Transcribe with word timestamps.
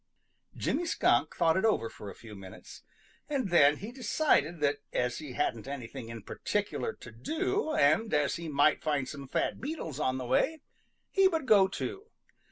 Jimmy 0.55 0.87
Skunk 0.87 1.35
thought 1.35 1.57
it 1.57 1.63
over 1.63 1.87
for 1.87 2.09
a 2.09 2.15
few 2.15 2.33
minutes, 2.33 2.81
and 3.29 3.49
then 3.51 3.77
he 3.77 3.91
decided 3.91 4.59
that 4.59 4.77
as 4.91 5.19
he 5.19 5.33
hadn't 5.33 5.67
anything 5.67 6.09
in 6.09 6.23
particular 6.23 6.93
to 6.93 7.11
do, 7.11 7.71
and 7.75 8.11
as 8.11 8.37
he 8.37 8.49
might 8.49 8.81
find 8.81 9.07
some 9.07 9.27
fat 9.27 9.61
beetles 9.61 9.99
on 9.99 10.17
the 10.17 10.25
way, 10.25 10.61
he 11.11 11.27
would 11.27 11.45
go 11.45 11.67
too. 11.67 12.05